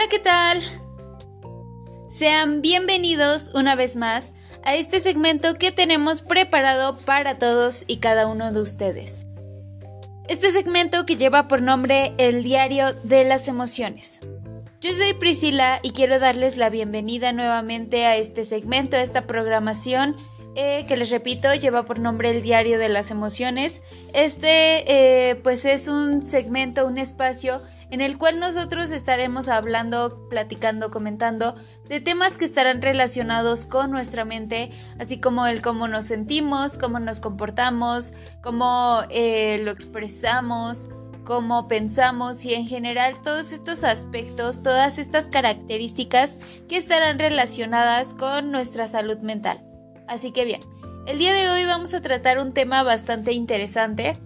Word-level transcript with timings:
Hola, 0.00 0.08
¿qué 0.08 0.18
tal? 0.18 0.62
Sean 2.08 2.62
bienvenidos 2.62 3.50
una 3.54 3.76
vez 3.76 3.96
más 3.96 4.32
a 4.64 4.74
este 4.74 4.98
segmento 4.98 5.56
que 5.56 5.72
tenemos 5.72 6.22
preparado 6.22 6.96
para 6.96 7.36
todos 7.36 7.84
y 7.86 7.98
cada 7.98 8.26
uno 8.26 8.50
de 8.50 8.62
ustedes. 8.62 9.26
Este 10.26 10.48
segmento 10.48 11.04
que 11.04 11.16
lleva 11.16 11.48
por 11.48 11.60
nombre 11.60 12.14
El 12.16 12.42
Diario 12.42 12.94
de 13.04 13.24
las 13.24 13.46
Emociones. 13.46 14.20
Yo 14.80 14.90
soy 14.92 15.12
Priscila 15.12 15.80
y 15.82 15.90
quiero 15.90 16.18
darles 16.18 16.56
la 16.56 16.70
bienvenida 16.70 17.34
nuevamente 17.34 18.06
a 18.06 18.16
este 18.16 18.44
segmento, 18.44 18.96
a 18.96 19.02
esta 19.02 19.26
programación 19.26 20.16
eh, 20.56 20.86
que 20.88 20.96
les 20.96 21.10
repito 21.10 21.54
lleva 21.54 21.84
por 21.84 21.98
nombre 21.98 22.30
el 22.30 22.40
diario 22.40 22.78
de 22.78 22.88
las 22.88 23.10
emociones. 23.10 23.82
Este 24.14 25.30
eh, 25.30 25.34
pues 25.36 25.66
es 25.66 25.88
un 25.88 26.22
segmento, 26.22 26.86
un 26.86 26.96
espacio 26.96 27.60
en 27.90 28.00
el 28.00 28.18
cual 28.18 28.38
nosotros 28.38 28.90
estaremos 28.90 29.48
hablando, 29.48 30.28
platicando, 30.28 30.90
comentando 30.90 31.54
de 31.88 32.00
temas 32.00 32.36
que 32.36 32.44
estarán 32.44 32.82
relacionados 32.82 33.64
con 33.64 33.90
nuestra 33.90 34.24
mente, 34.24 34.70
así 34.98 35.20
como 35.20 35.46
el 35.46 35.60
cómo 35.62 35.88
nos 35.88 36.04
sentimos, 36.04 36.78
cómo 36.78 37.00
nos 37.00 37.20
comportamos, 37.20 38.12
cómo 38.42 39.00
eh, 39.10 39.60
lo 39.64 39.70
expresamos, 39.70 40.88
cómo 41.24 41.68
pensamos 41.68 42.44
y 42.44 42.54
en 42.54 42.66
general 42.66 43.14
todos 43.22 43.52
estos 43.52 43.84
aspectos, 43.84 44.62
todas 44.62 44.98
estas 44.98 45.28
características 45.28 46.38
que 46.68 46.76
estarán 46.76 47.18
relacionadas 47.18 48.14
con 48.14 48.50
nuestra 48.50 48.86
salud 48.86 49.18
mental. 49.18 49.62
Así 50.08 50.32
que 50.32 50.44
bien, 50.44 50.62
el 51.06 51.18
día 51.18 51.32
de 51.32 51.48
hoy 51.48 51.64
vamos 51.64 51.94
a 51.94 52.02
tratar 52.02 52.38
un 52.38 52.52
tema 52.52 52.82
bastante 52.82 53.32
interesante. 53.32 54.18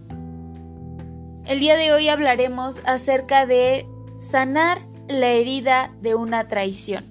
El 1.46 1.60
día 1.60 1.76
de 1.76 1.92
hoy 1.92 2.08
hablaremos 2.08 2.80
acerca 2.86 3.44
de 3.44 3.86
sanar 4.18 4.80
la 5.08 5.26
herida 5.26 5.92
de 6.00 6.14
una 6.14 6.48
traición. 6.48 7.04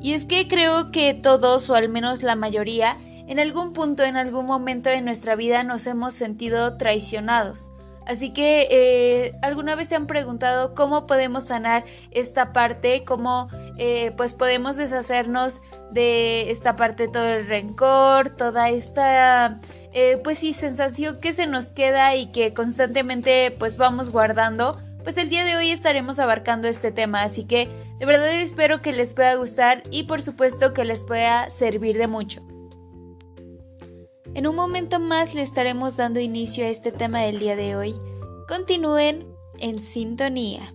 Y 0.00 0.14
es 0.14 0.24
que 0.24 0.48
creo 0.48 0.90
que 0.90 1.12
todos, 1.12 1.68
o 1.68 1.74
al 1.74 1.90
menos 1.90 2.22
la 2.22 2.34
mayoría, 2.34 2.96
en 3.26 3.38
algún 3.38 3.74
punto, 3.74 4.04
en 4.04 4.16
algún 4.16 4.46
momento 4.46 4.88
de 4.88 5.02
nuestra 5.02 5.34
vida 5.34 5.64
nos 5.64 5.86
hemos 5.86 6.14
sentido 6.14 6.78
traicionados. 6.78 7.70
Así 8.06 8.32
que 8.32 8.68
eh, 8.70 9.38
alguna 9.42 9.74
vez 9.74 9.88
se 9.88 9.96
han 9.96 10.06
preguntado 10.06 10.72
cómo 10.74 11.06
podemos 11.06 11.44
sanar 11.44 11.84
esta 12.10 12.54
parte, 12.54 13.04
cómo 13.04 13.50
eh, 13.76 14.12
pues 14.16 14.32
podemos 14.32 14.78
deshacernos 14.78 15.60
de 15.90 16.50
esta 16.50 16.74
parte, 16.74 17.06
todo 17.06 17.28
el 17.28 17.44
rencor, 17.44 18.30
toda 18.30 18.70
esta 18.70 19.60
eh, 19.92 20.20
pues 20.22 20.38
sí 20.38 20.52
sensación 20.52 21.20
que 21.20 21.32
se 21.32 21.46
nos 21.46 21.72
queda 21.72 22.14
y 22.16 22.30
que 22.32 22.54
constantemente 22.54 23.50
pues 23.58 23.76
vamos 23.76 24.10
guardando. 24.10 24.78
Pues 25.04 25.16
el 25.16 25.28
día 25.28 25.44
de 25.44 25.56
hoy 25.56 25.70
estaremos 25.70 26.18
abarcando 26.18 26.68
este 26.68 26.92
tema, 26.92 27.22
así 27.22 27.44
que 27.44 27.68
de 27.98 28.06
verdad 28.06 28.32
espero 28.34 28.82
que 28.82 28.92
les 28.92 29.14
pueda 29.14 29.34
gustar 29.36 29.82
y 29.90 30.04
por 30.04 30.20
supuesto 30.20 30.74
que 30.74 30.84
les 30.84 31.02
pueda 31.04 31.50
servir 31.50 31.96
de 31.96 32.08
mucho. 32.08 32.42
En 34.34 34.46
un 34.46 34.54
momento 34.54 35.00
más 35.00 35.34
le 35.34 35.42
estaremos 35.42 35.96
dando 35.96 36.20
inicio 36.20 36.64
a 36.64 36.68
este 36.68 36.92
tema 36.92 37.22
del 37.22 37.38
día 37.38 37.56
de 37.56 37.76
hoy. 37.76 37.94
Continúen 38.46 39.26
en 39.58 39.80
sintonía. 39.82 40.74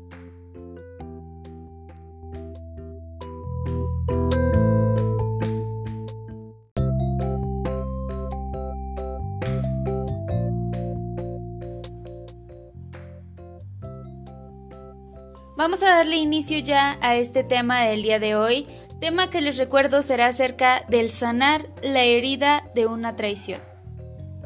Vamos 15.64 15.82
a 15.82 15.96
darle 15.96 16.18
inicio 16.18 16.60
ya 16.60 16.98
a 17.00 17.16
este 17.16 17.42
tema 17.42 17.84
del 17.84 18.02
día 18.02 18.20
de 18.20 18.36
hoy, 18.36 18.68
tema 19.00 19.30
que 19.30 19.40
les 19.40 19.56
recuerdo 19.56 20.02
será 20.02 20.28
acerca 20.28 20.84
del 20.90 21.10
sanar 21.10 21.70
la 21.82 22.04
herida 22.04 22.70
de 22.76 22.86
una 22.86 23.16
traición. 23.16 23.62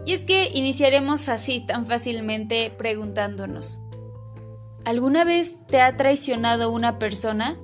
Y 0.05 0.13
es 0.13 0.25
que 0.25 0.51
iniciaremos 0.53 1.27
así 1.27 1.59
tan 1.59 1.87
fácilmente 1.87 2.69
preguntándonos, 2.69 3.79
¿alguna 4.85 5.23
vez 5.23 5.65
te 5.65 5.81
ha 5.81 5.97
traicionado 5.97 6.69
una 6.69 6.99
persona? 6.99 7.57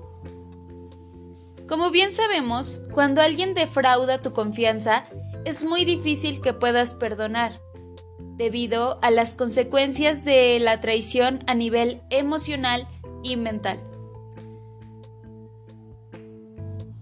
Como 1.67 1.91
bien 1.91 2.11
sabemos, 2.11 2.81
cuando 2.91 3.21
alguien 3.21 3.53
defrauda 3.53 4.17
tu 4.17 4.33
confianza, 4.33 5.05
es 5.45 5.63
muy 5.63 5.85
difícil 5.85 6.41
que 6.41 6.53
puedas 6.53 6.95
perdonar, 6.95 7.61
debido 8.17 8.97
a 9.03 9.11
las 9.11 9.35
consecuencias 9.35 10.25
de 10.25 10.59
la 10.59 10.81
traición 10.81 11.43
a 11.45 11.53
nivel 11.53 12.01
emocional 12.09 12.87
y 13.23 13.37
mental. 13.37 13.79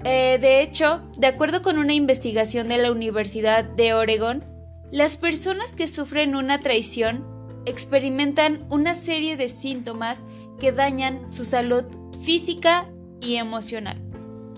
Eh, 0.04 0.40
de 0.40 0.62
hecho, 0.62 1.02
de 1.18 1.28
acuerdo 1.28 1.62
con 1.62 1.78
una 1.78 1.94
investigación 1.94 2.68
de 2.68 2.78
la 2.78 2.92
Universidad 2.92 3.64
de 3.64 3.94
Oregon, 3.94 4.44
las 4.92 5.16
personas 5.16 5.76
que 5.76 5.88
sufren 5.88 6.36
una 6.36 6.60
traición 6.60 7.26
experimentan 7.66 8.66
una 8.70 8.96
serie 8.96 9.38
de 9.38 9.48
síntomas 9.48 10.26
que 10.60 10.72
dañan 10.72 11.30
su 11.30 11.46
salud 11.46 11.86
física 12.24 12.90
y 13.20 13.36
emocional. 13.36 14.02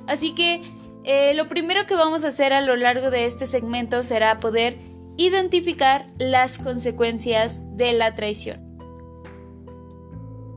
Así 0.07 0.33
que 0.33 0.61
eh, 1.03 1.33
lo 1.33 1.49
primero 1.49 1.85
que 1.85 1.95
vamos 1.95 2.23
a 2.23 2.29
hacer 2.29 2.53
a 2.53 2.61
lo 2.61 2.75
largo 2.75 3.09
de 3.09 3.25
este 3.25 3.45
segmento 3.45 4.03
será 4.03 4.39
poder 4.39 4.77
identificar 5.17 6.07
las 6.17 6.57
consecuencias 6.57 7.63
de 7.75 7.93
la 7.93 8.15
traición. 8.15 8.62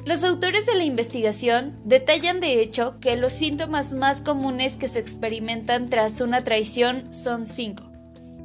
Los 0.07 0.23
autores 0.23 0.67
de 0.67 0.77
la 0.77 0.85
investigación 0.85 1.81
detallan 1.85 2.39
de 2.39 2.63
hecho 2.63 3.01
que 3.01 3.17
los 3.17 3.33
síntomas 3.33 3.93
más 3.93 4.21
comunes 4.21 4.77
que 4.77 4.87
se 4.87 5.01
experimentan 5.01 5.91
tras 5.91 6.21
una 6.21 6.45
traición 6.45 7.13
son 7.13 7.45
cinco. 7.45 7.91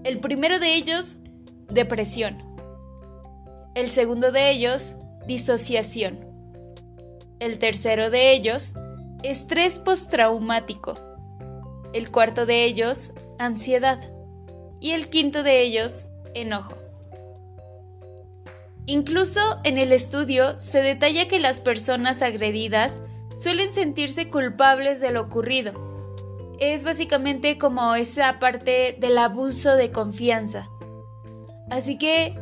El 0.04 0.20
primero 0.20 0.58
de 0.58 0.74
ellos, 0.74 1.20
depresión. 1.70 2.44
El 3.76 3.90
segundo 3.90 4.32
de 4.32 4.50
ellos, 4.50 4.96
disociación. 5.28 6.26
El 7.40 7.60
tercero 7.60 8.10
de 8.10 8.32
ellos, 8.34 8.74
estrés 9.22 9.78
postraumático. 9.78 10.98
El 11.94 12.10
cuarto 12.10 12.48
de 12.48 12.66
ellos, 12.66 13.14
ansiedad. 13.38 14.00
Y 14.80 14.94
el 14.94 15.10
quinto 15.10 15.44
de 15.44 15.62
ellos, 15.62 16.08
enojo. 16.34 16.81
Incluso 18.86 19.40
en 19.64 19.78
el 19.78 19.92
estudio 19.92 20.60
se 20.60 20.82
detalla 20.82 21.28
que 21.28 21.40
las 21.40 21.60
personas 21.60 22.22
agredidas 22.22 23.02
suelen 23.38 23.72
sentirse 23.72 24.30
culpables 24.30 25.00
de 25.00 25.12
lo 25.12 25.22
ocurrido. 25.22 25.74
Es 26.60 26.84
básicamente 26.84 27.58
como 27.58 27.96
esa 27.96 28.40
parte 28.40 28.96
del 29.00 29.18
abuso 29.18 29.76
de 29.76 29.92
confianza. 29.92 30.68
Así 31.70 31.98
que 31.98 32.36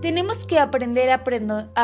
tenemos 0.00 0.44
que 0.44 0.58
aprender 0.58 1.10
a, 1.10 1.24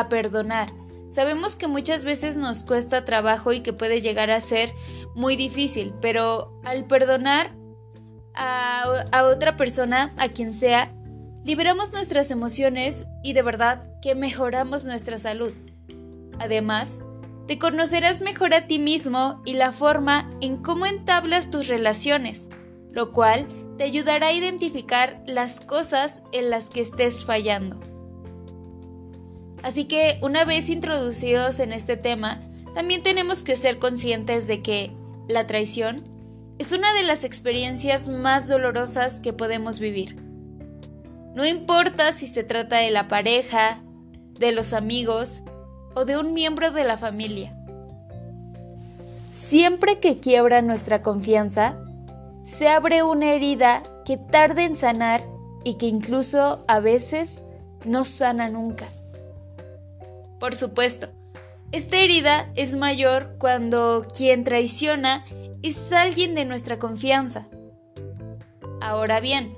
perdonar. 0.09 0.71
Sabemos 1.09 1.55
que 1.55 1.67
muchas 1.67 2.05
veces 2.05 2.37
nos 2.37 2.63
cuesta 2.63 3.05
trabajo 3.05 3.53
y 3.53 3.61
que 3.61 3.73
puede 3.73 4.01
llegar 4.01 4.31
a 4.31 4.39
ser 4.39 4.73
muy 5.13 5.35
difícil, 5.35 5.93
pero 6.01 6.59
al 6.63 6.85
perdonar 6.85 7.55
a 8.33 9.23
otra 9.23 9.55
persona, 9.55 10.13
a 10.17 10.29
quien 10.29 10.53
sea, 10.53 10.93
liberamos 11.45 11.93
nuestras 11.93 12.31
emociones 12.31 13.05
y 13.23 13.33
de 13.33 13.43
verdad 13.43 13.83
que 14.01 14.15
mejoramos 14.15 14.85
nuestra 14.85 15.19
salud. 15.19 15.53
Además, 16.39 17.01
te 17.47 17.59
conocerás 17.59 18.21
mejor 18.21 18.55
a 18.55 18.65
ti 18.65 18.79
mismo 18.79 19.43
y 19.45 19.53
la 19.53 19.71
forma 19.71 20.27
en 20.41 20.57
cómo 20.57 20.87
entablas 20.87 21.51
tus 21.51 21.67
relaciones, 21.67 22.49
lo 22.91 23.11
cual 23.11 23.47
te 23.77 23.83
ayudará 23.83 24.27
a 24.27 24.33
identificar 24.33 25.21
las 25.27 25.59
cosas 25.59 26.23
en 26.31 26.49
las 26.49 26.69
que 26.69 26.81
estés 26.81 27.23
fallando. 27.23 27.79
Así 29.61 29.85
que 29.85 30.17
una 30.23 30.45
vez 30.45 30.69
introducidos 30.69 31.59
en 31.59 31.73
este 31.73 31.95
tema, 31.95 32.41
también 32.73 33.03
tenemos 33.03 33.43
que 33.43 33.55
ser 33.55 33.77
conscientes 33.77 34.47
de 34.47 34.63
que 34.63 34.91
la 35.29 35.45
traición 35.45 36.09
es 36.57 36.71
una 36.71 36.91
de 36.95 37.03
las 37.03 37.23
experiencias 37.23 38.07
más 38.07 38.47
dolorosas 38.47 39.19
que 39.19 39.31
podemos 39.31 39.79
vivir. 39.79 40.24
No 41.35 41.45
importa 41.45 42.13
si 42.13 42.27
se 42.27 42.45
trata 42.45 42.77
de 42.77 42.91
la 42.91 43.09
pareja, 43.09 43.83
de 44.39 44.53
los 44.53 44.71
amigos 44.71 45.43
o 45.93 46.05
de 46.05 46.17
un 46.17 46.33
miembro 46.33 46.71
de 46.71 46.85
la 46.85 46.97
familia. 46.97 47.53
Siempre 49.35 49.99
que 49.99 50.17
quiebra 50.17 50.61
nuestra 50.61 51.01
confianza, 51.01 51.77
se 52.45 52.69
abre 52.69 53.03
una 53.03 53.33
herida 53.33 53.83
que 54.05 54.17
tarda 54.17 54.63
en 54.63 54.77
sanar 54.77 55.25
y 55.65 55.77
que 55.77 55.87
incluso 55.87 56.63
a 56.69 56.79
veces 56.79 57.43
no 57.83 58.05
sana 58.05 58.47
nunca. 58.47 58.87
Por 60.39 60.55
supuesto, 60.55 61.09
esta 61.73 61.97
herida 61.97 62.49
es 62.55 62.77
mayor 62.77 63.35
cuando 63.39 64.07
quien 64.15 64.45
traiciona 64.45 65.25
es 65.63 65.91
alguien 65.91 66.33
de 66.33 66.45
nuestra 66.45 66.79
confianza. 66.79 67.47
Ahora 68.79 69.19
bien, 69.19 69.55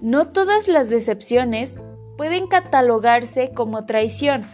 no 0.00 0.28
todas 0.28 0.68
las 0.68 0.88
decepciones 0.88 1.82
pueden 2.16 2.46
catalogarse 2.46 3.52
como 3.54 3.86
traición. 3.86 4.46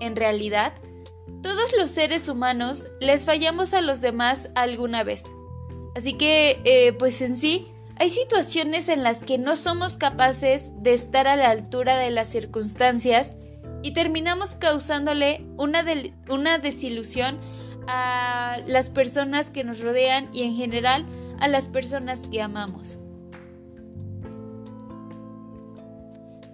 En 0.00 0.16
realidad, 0.16 0.72
Todos 1.42 1.72
los 1.76 1.90
seres 1.90 2.28
humanos 2.28 2.88
les 3.00 3.24
fallamos 3.24 3.74
a 3.74 3.80
los 3.80 4.00
demás 4.00 4.50
alguna 4.54 5.02
vez. 5.02 5.24
Así 5.96 6.14
que, 6.14 6.60
eh, 6.64 6.92
pues 6.92 7.20
en 7.20 7.36
sí, 7.36 7.72
hay 7.96 8.10
situaciones 8.10 8.88
en 8.88 9.02
las 9.02 9.24
que 9.24 9.38
no 9.38 9.56
somos 9.56 9.96
capaces 9.96 10.72
de 10.82 10.94
estar 10.94 11.26
a 11.26 11.36
la 11.36 11.50
altura 11.50 11.98
de 11.98 12.10
las 12.10 12.28
circunstancias 12.28 13.34
y 13.82 13.92
terminamos 13.92 14.54
causándole 14.54 15.44
una, 15.56 15.84
una 16.28 16.58
desilusión 16.58 17.40
a 17.88 18.58
las 18.66 18.88
personas 18.88 19.50
que 19.50 19.64
nos 19.64 19.80
rodean 19.80 20.28
y 20.32 20.44
en 20.44 20.54
general 20.54 21.06
a 21.40 21.48
las 21.48 21.66
personas 21.66 22.28
que 22.30 22.40
amamos. 22.40 23.00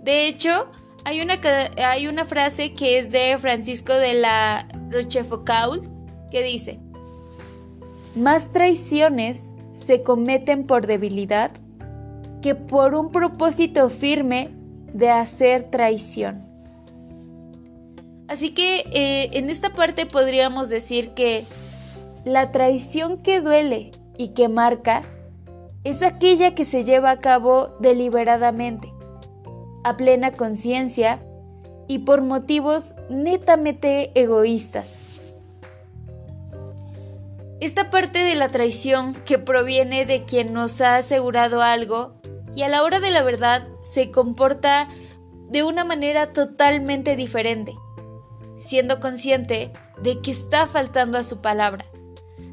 De 0.09 0.27
hecho, 0.27 0.71
hay 1.05 1.21
una, 1.21 2.25
frase 2.25 2.73
que 2.73 2.97
es 2.97 3.11
de 3.11 3.37
Francisco 3.37 3.93
de 3.93 4.15
la 4.15 4.67
Rochefoucauld 4.89 5.87
que 6.31 6.43
dice, 6.43 6.81
más 8.17 8.51
traiciones 8.51 9.53
se 9.73 10.03
cometen 10.03 10.67
por 10.67 10.87
debilidad 10.87 11.51
que 12.41 12.55
por 12.55 12.95
un 12.95 13.13
propósito 13.13 13.91
firme 13.91 14.49
de 14.95 15.11
hacer 15.11 15.71
traición. 15.71 16.49
Así 18.29 18.55
que 18.55 18.87
eh, 18.91 19.29
en 19.35 19.51
esta 19.51 19.75
parte 19.75 20.07
podríamos 20.07 20.71
decir 20.71 21.11
que 21.11 21.45
la 22.25 22.51
traición 22.51 23.19
que 23.19 23.43
duele 23.43 23.91
y 24.17 24.29
que 24.29 24.49
marca 24.49 25.03
es 25.85 26.01
aquella 26.01 26.55
que 26.55 26.65
se 26.65 26.85
lleva 26.85 27.11
a 27.11 27.21
cabo 27.21 27.77
deliberadamente, 27.79 28.91
a 29.89 29.97
plena 29.97 30.33
conciencia 30.33 31.21
y 31.87 32.01
por 32.01 32.23
motivos 32.23 32.95
netamente 33.09 34.13
egoístas. 34.21 35.01
Esta 37.61 37.91
parte 37.91 38.21
de 38.21 38.37
la 38.37 38.51
traición 38.51 39.15
que 39.25 39.39
proviene 39.39 40.07
de 40.07 40.25
quien 40.25 40.53
nos 40.53 40.81
ha 40.81 40.97
asegurado 40.97 41.63
algo 41.63 42.21
y 42.55 42.63
a 42.63 42.69
la 42.69 42.83
hora 42.83 43.01
de 43.01 43.11
la 43.11 43.23
verdad 43.23 43.67
se 43.83 44.11
comporta 44.11 44.89
de 45.49 45.65
una 45.65 45.85
manera 45.85 46.33
totalmente 46.33 47.17
diferente 47.17 47.75
siendo 48.59 49.01
consciente 49.01 49.73
de 50.03 50.21
que 50.21 50.31
está 50.31 50.67
faltando 50.67 51.17
a 51.17 51.23
su 51.23 51.41
palabra. 51.41 51.85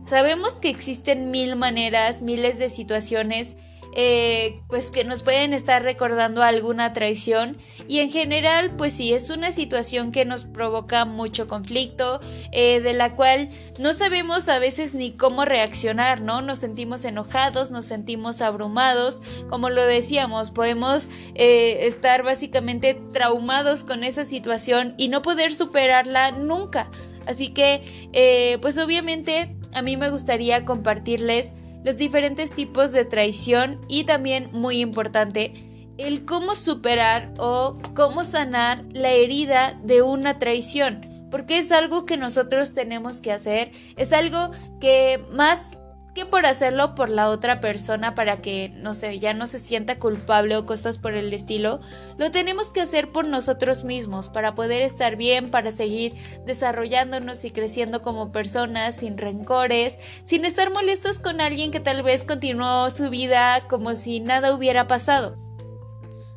Sabemos 0.05 0.59
que 0.59 0.69
existen 0.69 1.31
mil 1.31 1.55
maneras, 1.55 2.21
miles 2.21 2.59
de 2.59 2.69
situaciones 2.69 3.57
eh, 3.95 4.59
pues 4.68 4.92
que 4.92 5.06
nos 5.06 5.24
pueden 5.24 5.53
estar 5.53 5.81
recordando 5.81 6.44
alguna 6.44 6.92
traición. 6.92 7.57
Y 7.88 8.00
en 8.00 8.12
general 8.12 8.75
pues 8.75 8.94
sí 8.94 9.13
es 9.13 9.30
una 9.30 9.51
situación 9.51 10.12
que 10.12 10.25
nos 10.25 10.44
provoca 10.44 11.06
mucho 11.06 11.47
conflicto 11.47 12.19
eh, 12.51 12.81
de 12.81 12.94
la 12.94 13.15
cual 13.15 13.50
no 13.80 13.94
sabemos 13.94 14.50
a 14.50 14.59
veces 14.59 14.95
ni 14.95 15.12
cómo 15.12 15.45
reaccionar 15.45 16.21
no 16.21 16.42
nos 16.42 16.59
sentimos 16.59 17.06
enojados 17.06 17.71
nos 17.71 17.86
sentimos 17.86 18.42
abrumados. 18.42 19.21
Como 19.50 19.69
lo 19.69 19.86
decíamos 19.86 20.51
podemos 20.51 21.07
eh, 21.33 21.88
estar 21.88 22.24
básicamente 22.24 23.00
traumados 23.13 23.86
con 23.86 24.03
esa 24.03 24.25
situación 24.25 24.94
y 24.98 25.07
no 25.07 25.21
poder 25.21 25.53
superarla 25.53 26.31
nunca. 26.31 26.91
Así 27.25 27.50
que 27.50 28.57
pues 28.62 28.77
obviamente 28.77 29.56
a 29.74 29.81
mí 29.81 29.98
me 29.98 30.09
gustaría 30.09 30.63
compartirles 30.63 31.53
los 31.85 31.97
diferentes 31.97 32.49
tipos 32.49 32.91
de 32.91 33.05
traición 33.05 33.79
y 33.87 34.05
también, 34.05 34.49
muy 34.51 34.81
importante, 34.81 35.53
el 35.99 36.25
cómo 36.25 36.55
superar 36.55 37.31
o 37.37 37.77
cómo 37.95 38.23
sanar 38.23 38.83
la 38.91 39.11
herida 39.11 39.79
de 39.83 40.01
una 40.01 40.39
traición. 40.39 41.27
Porque 41.29 41.59
es 41.59 41.71
algo 41.71 42.05
que 42.05 42.17
nosotros 42.17 42.73
tenemos 42.73 43.21
que 43.21 43.31
hacer, 43.31 43.71
es 43.97 44.13
algo 44.13 44.49
que 44.81 45.23
más 45.31 45.77
que 46.15 46.25
por 46.25 46.45
hacerlo 46.45 46.95
por 46.95 47.09
la 47.09 47.29
otra 47.29 47.59
persona 47.59 48.15
para 48.15 48.41
que, 48.41 48.71
no 48.77 48.94
sé, 48.94 49.19
ya 49.19 49.33
no 49.33 49.45
se 49.45 49.59
sienta 49.59 50.00
culpable 50.00 50.56
o 50.56 50.65
cosas 50.65 50.97
por 50.97 51.13
el 51.13 51.33
estilo, 51.33 51.81
lo 52.17 52.31
tenemos 52.31 52.71
que 52.71 52.81
hacer 52.81 53.12
por 53.12 53.27
nosotros 53.27 53.83
mismos, 53.83 54.29
para 54.29 54.56
poder 54.56 54.81
estar 54.81 55.17
bien, 55.17 55.51
para 55.51 55.73
seguir 55.73 56.15
desarrollándonos 56.45 57.44
y 57.44 57.51
creciendo 57.51 58.01
como 58.01 58.31
personas, 58.31 58.95
sin 58.95 59.17
rencores, 59.17 60.00
sin 60.23 60.45
estar 60.45 60.71
molestos 60.71 61.19
con 61.19 61.41
alguien 61.41 61.69
que 61.69 61.81
tal 61.81 62.01
vez 62.01 62.23
continuó 62.23 62.89
su 62.89 63.09
vida 63.09 63.67
como 63.67 63.95
si 63.95 64.21
nada 64.21 64.56
hubiera 64.56 64.88
pasado. 64.88 65.44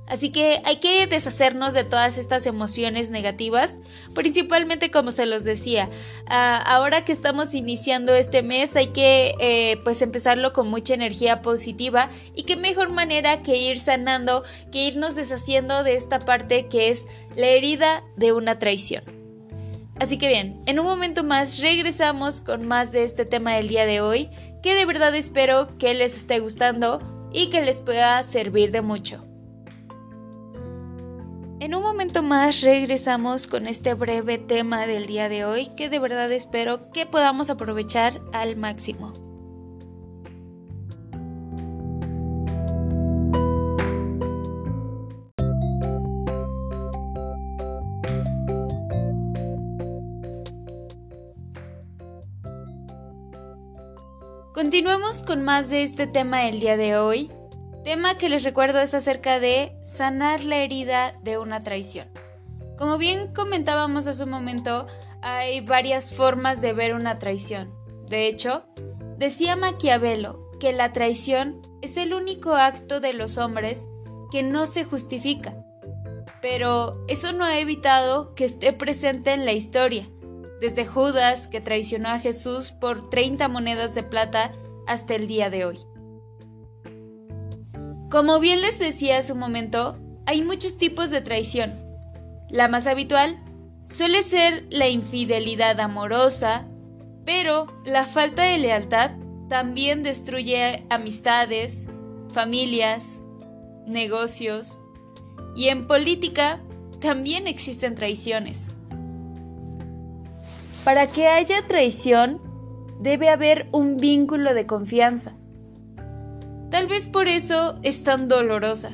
Así 0.08 0.30
que 0.30 0.62
hay 0.64 0.76
que 0.76 1.06
deshacernos 1.06 1.74
de 1.74 1.84
todas 1.84 2.16
estas 2.16 2.46
emociones 2.46 3.10
negativas, 3.10 3.78
principalmente 4.14 4.90
como 4.90 5.10
se 5.10 5.26
los 5.26 5.44
decía, 5.44 5.90
ah, 6.26 6.56
ahora 6.64 7.04
que 7.04 7.12
estamos 7.12 7.54
iniciando 7.54 8.14
este 8.14 8.42
mes 8.42 8.74
hay 8.74 8.88
que 8.88 9.34
eh, 9.38 9.76
pues 9.84 10.00
empezarlo 10.00 10.54
con 10.54 10.68
mucha 10.68 10.94
energía 10.94 11.42
positiva 11.42 12.08
y 12.34 12.44
qué 12.44 12.56
mejor 12.56 12.90
manera 12.90 13.42
que 13.42 13.56
ir 13.56 13.78
sanando, 13.78 14.44
que 14.72 14.86
irnos 14.86 15.14
deshaciendo 15.14 15.82
de 15.82 15.96
esta 15.96 16.20
parte 16.20 16.68
que 16.68 16.88
es 16.88 17.06
la 17.36 17.48
herida 17.48 18.02
de 18.16 18.32
una 18.32 18.58
traición. 18.58 19.04
Así 20.00 20.16
que 20.16 20.28
bien, 20.28 20.62
en 20.64 20.78
un 20.78 20.86
momento 20.86 21.22
más 21.22 21.58
regresamos 21.58 22.40
con 22.40 22.66
más 22.66 22.92
de 22.92 23.04
este 23.04 23.26
tema 23.26 23.56
del 23.56 23.68
día 23.68 23.84
de 23.84 24.00
hoy, 24.00 24.30
que 24.62 24.74
de 24.74 24.86
verdad 24.86 25.14
espero 25.14 25.76
que 25.76 25.92
les 25.92 26.16
esté 26.16 26.38
gustando 26.38 27.02
y 27.30 27.50
que 27.50 27.60
les 27.60 27.80
pueda 27.80 28.22
servir 28.22 28.70
de 28.70 28.80
mucho. 28.80 29.28
En 31.68 31.74
un 31.74 31.82
momento 31.82 32.22
más 32.22 32.62
regresamos 32.62 33.46
con 33.46 33.66
este 33.66 33.92
breve 33.92 34.38
tema 34.38 34.86
del 34.86 35.06
día 35.06 35.28
de 35.28 35.44
hoy 35.44 35.66
que 35.76 35.90
de 35.90 35.98
verdad 35.98 36.32
espero 36.32 36.90
que 36.92 37.04
podamos 37.04 37.50
aprovechar 37.50 38.22
al 38.32 38.56
máximo. 38.56 39.12
Continuemos 54.54 55.20
con 55.20 55.42
más 55.42 55.68
de 55.68 55.82
este 55.82 56.06
tema 56.06 56.38
del 56.38 56.60
día 56.60 56.78
de 56.78 56.96
hoy 56.96 57.30
tema 57.88 58.18
que 58.18 58.28
les 58.28 58.44
recuerdo 58.44 58.80
es 58.80 58.92
acerca 58.92 59.40
de 59.40 59.74
sanar 59.80 60.44
la 60.44 60.58
herida 60.58 61.14
de 61.22 61.38
una 61.38 61.60
traición. 61.60 62.06
Como 62.76 62.98
bien 62.98 63.32
comentábamos 63.32 64.06
hace 64.06 64.24
un 64.24 64.28
momento, 64.28 64.86
hay 65.22 65.62
varias 65.62 66.12
formas 66.12 66.60
de 66.60 66.74
ver 66.74 66.92
una 66.92 67.18
traición. 67.18 67.74
De 68.06 68.26
hecho, 68.26 68.66
decía 69.16 69.56
Maquiavelo 69.56 70.50
que 70.60 70.74
la 70.74 70.92
traición 70.92 71.62
es 71.80 71.96
el 71.96 72.12
único 72.12 72.56
acto 72.56 73.00
de 73.00 73.14
los 73.14 73.38
hombres 73.38 73.88
que 74.30 74.42
no 74.42 74.66
se 74.66 74.84
justifica. 74.84 75.56
Pero 76.42 77.02
eso 77.08 77.32
no 77.32 77.46
ha 77.46 77.58
evitado 77.58 78.34
que 78.34 78.44
esté 78.44 78.74
presente 78.74 79.32
en 79.32 79.46
la 79.46 79.52
historia, 79.52 80.06
desde 80.60 80.84
Judas 80.84 81.48
que 81.48 81.62
traicionó 81.62 82.10
a 82.10 82.18
Jesús 82.18 82.70
por 82.70 83.08
30 83.08 83.48
monedas 83.48 83.94
de 83.94 84.02
plata 84.02 84.52
hasta 84.86 85.14
el 85.14 85.26
día 85.26 85.48
de 85.48 85.64
hoy. 85.64 85.87
Como 88.10 88.40
bien 88.40 88.62
les 88.62 88.78
decía 88.78 89.18
hace 89.18 89.34
un 89.34 89.38
momento, 89.38 89.98
hay 90.24 90.42
muchos 90.42 90.78
tipos 90.78 91.10
de 91.10 91.20
traición. 91.20 91.74
La 92.48 92.66
más 92.66 92.86
habitual 92.86 93.38
suele 93.86 94.22
ser 94.22 94.66
la 94.70 94.88
infidelidad 94.88 95.78
amorosa, 95.78 96.66
pero 97.26 97.66
la 97.84 98.06
falta 98.06 98.44
de 98.44 98.56
lealtad 98.56 99.10
también 99.50 100.02
destruye 100.02 100.86
amistades, 100.88 101.86
familias, 102.30 103.20
negocios 103.86 104.80
y 105.54 105.68
en 105.68 105.86
política 105.86 106.60
también 107.00 107.46
existen 107.46 107.94
traiciones. 107.94 108.70
Para 110.82 111.08
que 111.08 111.28
haya 111.28 111.66
traición 111.66 112.40
debe 113.00 113.28
haber 113.28 113.68
un 113.70 113.98
vínculo 113.98 114.54
de 114.54 114.64
confianza. 114.64 115.36
Tal 116.70 116.86
vez 116.86 117.06
por 117.06 117.28
eso 117.28 117.78
es 117.82 118.04
tan 118.04 118.28
dolorosa, 118.28 118.92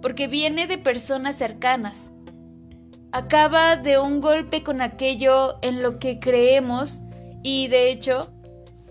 porque 0.00 0.28
viene 0.28 0.66
de 0.66 0.78
personas 0.78 1.36
cercanas. 1.36 2.10
Acaba 3.12 3.76
de 3.76 3.98
un 3.98 4.20
golpe 4.20 4.62
con 4.62 4.80
aquello 4.80 5.58
en 5.60 5.82
lo 5.82 5.98
que 5.98 6.20
creemos 6.20 7.00
y 7.42 7.68
de 7.68 7.90
hecho, 7.90 8.30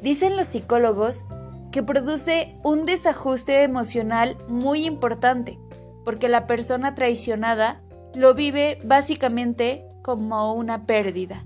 dicen 0.01 0.37
los 0.37 0.47
psicólogos 0.47 1.25
que 1.71 1.81
produce 1.81 2.55
un 2.63 2.85
desajuste 2.85 3.63
emocional 3.63 4.37
muy 4.47 4.85
importante, 4.85 5.57
porque 6.05 6.29
la 6.29 6.45
persona 6.45 6.93
traicionada 6.93 7.81
lo 8.13 8.33
vive 8.35 8.79
básicamente 8.83 9.85
como 10.03 10.53
una 10.53 10.85
pérdida. 10.85 11.43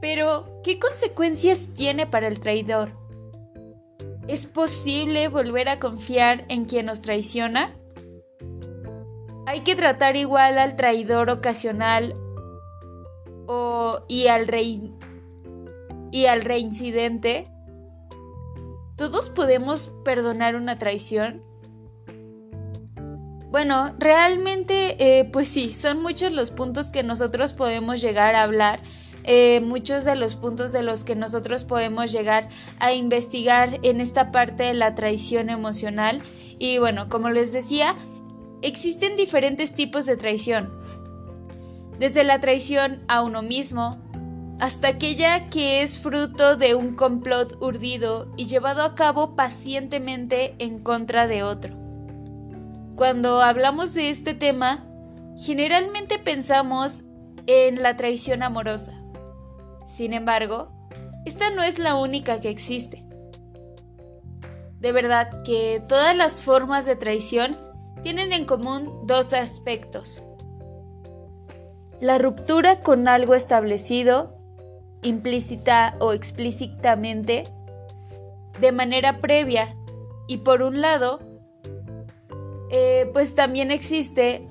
Pero, 0.00 0.60
¿qué 0.62 0.78
consecuencias 0.78 1.68
tiene 1.74 2.06
para 2.06 2.28
el 2.28 2.38
traidor? 2.40 3.05
¿Es 4.28 4.46
posible 4.46 5.28
volver 5.28 5.68
a 5.68 5.78
confiar 5.78 6.44
en 6.48 6.64
quien 6.64 6.86
nos 6.86 7.00
traiciona? 7.00 7.76
¿Hay 9.46 9.60
que 9.60 9.76
tratar 9.76 10.16
igual 10.16 10.58
al 10.58 10.74
traidor 10.74 11.30
ocasional 11.30 12.16
o, 13.46 14.00
y, 14.08 14.26
al 14.26 14.48
y 16.10 16.26
al 16.26 16.42
reincidente, 16.42 17.48
¿todos 18.96 19.30
podemos 19.30 19.92
perdonar 20.04 20.56
una 20.56 20.78
traición? 20.78 21.44
Bueno, 23.50 23.94
realmente, 23.98 24.96
eh, 24.98 25.24
pues 25.32 25.48
sí, 25.48 25.72
son 25.72 26.02
muchos 26.02 26.32
los 26.32 26.50
puntos 26.50 26.90
que 26.90 27.02
nosotros 27.02 27.52
podemos 27.52 28.02
llegar 28.02 28.34
a 28.34 28.42
hablar, 28.42 28.80
eh, 29.26 29.60
muchos 29.60 30.04
de 30.04 30.14
los 30.14 30.36
puntos 30.36 30.70
de 30.70 30.82
los 30.82 31.02
que 31.02 31.16
nosotros 31.16 31.64
podemos 31.64 32.12
llegar 32.12 32.48
a 32.78 32.92
investigar 32.92 33.80
en 33.82 34.00
esta 34.00 34.30
parte 34.30 34.62
de 34.62 34.74
la 34.74 34.94
traición 34.94 35.50
emocional. 35.50 36.22
Y 36.58 36.78
bueno, 36.78 37.08
como 37.08 37.28
les 37.30 37.52
decía, 37.52 37.96
existen 38.62 39.16
diferentes 39.16 39.74
tipos 39.74 40.06
de 40.06 40.16
traición. 40.16 40.72
Desde 41.98 42.22
la 42.22 42.40
traición 42.40 43.02
a 43.08 43.22
uno 43.22 43.42
mismo, 43.42 43.98
hasta 44.60 44.88
aquella 44.88 45.50
que 45.50 45.82
es 45.82 45.98
fruto 45.98 46.56
de 46.56 46.74
un 46.74 46.94
complot 46.94 47.60
urdido 47.60 48.30
y 48.36 48.46
llevado 48.46 48.82
a 48.82 48.94
cabo 48.94 49.34
pacientemente 49.34 50.54
en 50.58 50.78
contra 50.78 51.26
de 51.26 51.42
otro. 51.42 51.74
Cuando 52.94 53.42
hablamos 53.42 53.92
de 53.92 54.08
este 54.08 54.34
tema, 54.34 54.86
generalmente 55.36 56.18
pensamos 56.18 57.04
en 57.46 57.82
la 57.82 57.96
traición 57.96 58.42
amorosa. 58.42 59.02
Sin 59.86 60.12
embargo, 60.12 60.72
esta 61.24 61.50
no 61.50 61.62
es 61.62 61.78
la 61.78 61.94
única 61.94 62.40
que 62.40 62.50
existe. 62.50 63.04
De 64.80 64.92
verdad 64.92 65.42
que 65.42 65.82
todas 65.88 66.14
las 66.16 66.42
formas 66.42 66.84
de 66.84 66.96
traición 66.96 67.56
tienen 68.02 68.32
en 68.32 68.44
común 68.44 69.06
dos 69.06 69.32
aspectos. 69.32 70.22
La 72.00 72.18
ruptura 72.18 72.82
con 72.82 73.08
algo 73.08 73.34
establecido, 73.34 74.36
implícita 75.02 75.96
o 75.98 76.12
explícitamente, 76.12 77.44
de 78.60 78.72
manera 78.72 79.20
previa, 79.20 79.76
y 80.28 80.38
por 80.38 80.62
un 80.62 80.80
lado, 80.80 81.20
eh, 82.70 83.08
pues 83.12 83.34
también 83.34 83.70
existe 83.70 84.48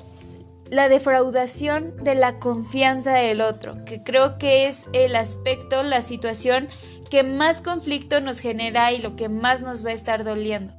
la 0.70 0.90
defraudación 0.90 1.96
de 1.98 2.16
la 2.16 2.40
confianza 2.40 3.14
del 3.14 3.42
otro, 3.42 3.86
que 3.86 4.04
creo 4.04 4.38
que 4.38 4.68
es 4.68 4.88
el 4.94 5.16
aspecto, 5.16 5.84
la 5.84 6.02
situación 6.02 6.68
que 7.10 7.24
más 7.24 7.62
conflicto 7.62 8.20
nos 8.20 8.40
genera 8.40 8.92
y 8.92 9.00
lo 9.00 9.16
que 9.16 9.30
más 9.30 9.62
nos 9.62 9.86
va 9.86 9.92
a 9.92 9.94
estar 9.94 10.24
doliendo. 10.24 10.74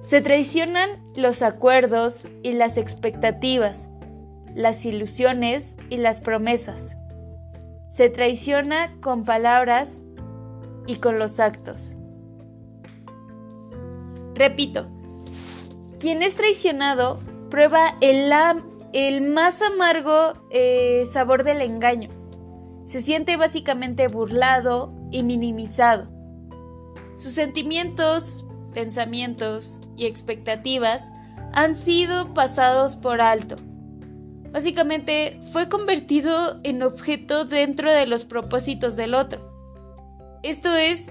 Se 0.00 0.22
traicionan 0.22 0.88
los 1.14 1.42
acuerdos 1.42 2.28
y 2.42 2.52
las 2.52 2.78
expectativas, 2.78 3.90
las 4.54 4.86
ilusiones 4.86 5.76
y 5.90 5.98
las 5.98 6.20
promesas. 6.20 6.96
Se 7.90 8.08
traiciona 8.08 8.94
con 9.02 9.24
palabras 9.24 10.02
y 10.86 10.96
con 10.96 11.18
los 11.18 11.40
actos. 11.40 11.94
Repito, 14.34 14.88
quien 15.98 16.22
es 16.22 16.36
traicionado 16.36 17.18
prueba 17.50 17.94
el, 18.00 19.20
más 19.22 19.62
amargo 19.62 20.34
eh, 20.50 21.04
sabor 21.12 21.44
del 21.44 21.62
engaño. 21.62 22.10
Se 22.84 23.00
siente 23.00 23.36
básicamente 23.36 24.08
burlado 24.08 24.94
y 25.10 25.22
minimizado. 25.22 26.08
Sus 27.16 27.32
sentimientos, 27.32 28.44
pensamientos 28.72 29.80
y 29.96 30.06
expectativas 30.06 31.10
han 31.52 31.74
sido 31.74 32.32
pasados 32.34 32.96
por 32.96 33.20
alto. 33.20 33.56
Básicamente 34.52 35.38
fue 35.52 35.68
convertido 35.68 36.60
en 36.62 36.82
objeto 36.82 37.44
dentro 37.44 37.92
de 37.92 38.06
los 38.06 38.24
propósitos 38.24 38.96
del 38.96 39.14
otro. 39.14 39.52
Esto 40.42 40.74
es 40.74 41.10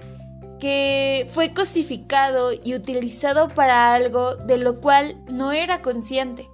que 0.58 1.26
fue 1.30 1.54
cosificado 1.54 2.52
y 2.52 2.74
utilizado 2.74 3.48
para 3.48 3.94
algo 3.94 4.36
de 4.36 4.58
lo 4.58 4.80
cual 4.80 5.16
no 5.26 5.52
era 5.52 5.82
consciente. 5.82 6.48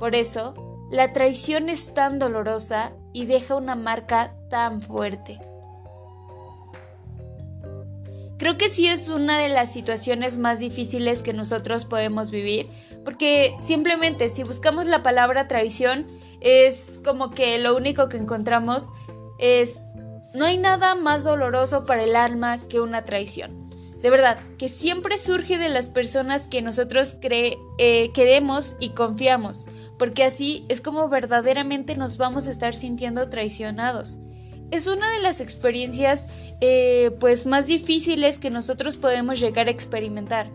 Por 0.00 0.14
eso, 0.14 0.54
la 0.90 1.12
traición 1.12 1.68
es 1.68 1.94
tan 1.94 2.18
dolorosa 2.18 2.92
y 3.12 3.26
deja 3.26 3.54
una 3.54 3.74
marca 3.74 4.34
tan 4.50 4.82
fuerte. 4.82 5.38
Creo 8.38 8.56
que 8.56 8.68
sí 8.68 8.88
es 8.88 9.08
una 9.08 9.38
de 9.38 9.48
las 9.48 9.72
situaciones 9.72 10.36
más 10.36 10.58
difíciles 10.58 11.22
que 11.22 11.32
nosotros 11.32 11.84
podemos 11.84 12.32
vivir, 12.32 12.68
porque 13.04 13.54
simplemente 13.60 14.28
si 14.28 14.42
buscamos 14.42 14.86
la 14.86 15.04
palabra 15.04 15.46
traición, 15.46 16.08
es 16.40 16.98
como 17.04 17.30
que 17.30 17.58
lo 17.60 17.76
único 17.76 18.08
que 18.08 18.16
encontramos 18.16 18.88
es 19.38 19.80
no 20.34 20.44
hay 20.44 20.58
nada 20.58 20.94
más 20.94 21.24
doloroso 21.24 21.84
para 21.84 22.04
el 22.04 22.16
alma 22.16 22.58
que 22.68 22.80
una 22.80 23.04
traición. 23.04 23.70
De 24.02 24.10
verdad, 24.10 24.38
que 24.58 24.68
siempre 24.68 25.16
surge 25.16 25.58
de 25.58 25.68
las 25.68 25.88
personas 25.88 26.48
que 26.48 26.60
nosotros 26.60 27.16
eh, 27.22 28.10
queremos 28.12 28.74
y 28.80 28.90
confiamos, 28.90 29.64
porque 29.96 30.24
así 30.24 30.64
es 30.68 30.80
como 30.80 31.08
verdaderamente 31.08 31.96
nos 31.96 32.16
vamos 32.16 32.48
a 32.48 32.50
estar 32.50 32.74
sintiendo 32.74 33.28
traicionados. 33.28 34.18
Es 34.72 34.88
una 34.88 35.12
de 35.12 35.20
las 35.20 35.40
experiencias 35.40 36.26
eh, 36.60 37.12
pues 37.20 37.46
más 37.46 37.66
difíciles 37.66 38.40
que 38.40 38.50
nosotros 38.50 38.96
podemos 38.96 39.38
llegar 39.38 39.68
a 39.68 39.70
experimentar. 39.70 40.48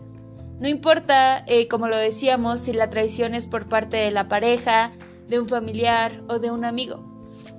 No 0.60 0.68
importa, 0.68 1.44
eh, 1.46 1.68
como 1.68 1.88
lo 1.88 1.96
decíamos, 1.96 2.60
si 2.60 2.72
la 2.72 2.90
traición 2.90 3.34
es 3.34 3.46
por 3.46 3.68
parte 3.68 3.96
de 3.96 4.10
la 4.10 4.28
pareja, 4.28 4.92
de 5.28 5.40
un 5.40 5.48
familiar 5.48 6.22
o 6.28 6.38
de 6.38 6.50
un 6.50 6.64
amigo. 6.64 7.17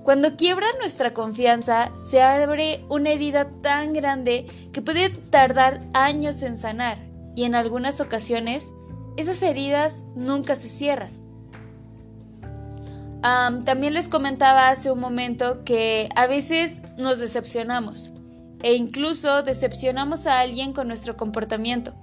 Cuando 0.09 0.35
quiebra 0.37 0.65
nuestra 0.79 1.13
confianza, 1.13 1.91
se 1.95 2.23
abre 2.23 2.83
una 2.89 3.11
herida 3.11 3.51
tan 3.61 3.93
grande 3.93 4.47
que 4.73 4.81
puede 4.81 5.11
tardar 5.11 5.83
años 5.93 6.41
en 6.41 6.57
sanar 6.57 6.97
y 7.35 7.43
en 7.43 7.53
algunas 7.53 8.01
ocasiones 8.01 8.73
esas 9.17 9.43
heridas 9.43 10.05
nunca 10.15 10.55
se 10.55 10.67
cierran. 10.67 11.11
también 13.21 13.93
les 13.93 14.07
comentaba 14.07 14.69
hace 14.69 14.89
un 14.89 14.99
momento 14.99 15.63
que 15.63 16.09
a 16.15 16.25
veces 16.25 16.81
nos 16.97 17.19
decepcionamos 17.19 18.11
e 18.63 18.73
incluso 18.73 19.43
decepcionamos 19.43 20.25
a 20.25 20.39
alguien 20.39 20.73
con 20.73 20.87
nuestro 20.87 21.17
comportamiento. 21.17 21.93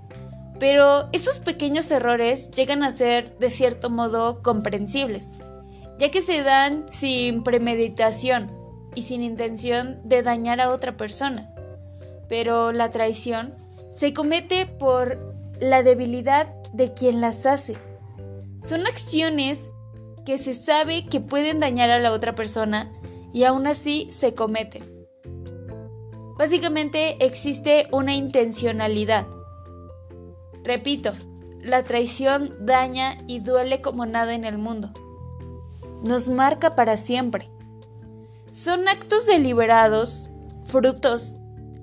Pero 0.61 1.09
esos 1.13 1.41
pequeños 1.41 1.91
errores 1.91 2.53
llegan 2.53 2.85
a 2.85 2.93
ser 2.93 3.37
de 3.41 3.51
cierto 3.51 3.91
modo 3.91 4.45
comprensibles 4.45 5.39
ya 5.99 6.11
que 6.11 6.21
se 6.21 6.43
dan 6.43 6.89
sin 6.89 7.43
premeditación 7.43 8.51
y 8.95 9.03
sin 9.03 9.23
intención 9.23 10.01
de 10.05 10.23
dañar 10.23 10.61
a 10.61 10.71
otra 10.71 10.97
persona. 10.97 11.55
Pero 12.29 12.73
la 12.73 12.91
traición 12.91 13.55
se 13.91 14.13
comete 14.13 14.67
por 14.67 15.35
la 15.61 15.83
debilidad 15.83 16.49
de 16.73 16.93
quien 16.93 17.21
las 17.21 17.47
hace. 17.47 17.77
Son 18.61 18.87
acciones 18.87 19.73
que 20.25 20.39
se 20.39 20.55
sabe 20.55 21.07
que 21.07 21.21
pueden 21.21 21.61
dañar 21.61 21.91
a 21.91 22.01
la 22.01 22.13
otra 22.13 22.35
persona 22.35 22.93
y 23.33 23.45
aún 23.45 23.67
así 23.67 24.07
se 24.11 24.35
cometen. 24.35 25.07
Básicamente 26.37 27.25
existe 27.25 27.87
una 27.93 28.15
intencionalidad. 28.15 29.27
Repito, 30.65 31.13
la 31.63 31.85
traición 31.85 32.55
daña 32.61 33.19
y 33.27 33.41
duele 33.41 33.81
como 33.81 34.05
nada 34.05 34.35
en 34.35 34.45
el 34.45 34.59
mundo 34.59 34.93
nos 36.03 36.29
marca 36.29 36.75
para 36.75 36.97
siempre. 36.97 37.51
Son 38.51 38.89
actos 38.89 39.27
deliberados, 39.27 40.31
frutos 40.65 41.35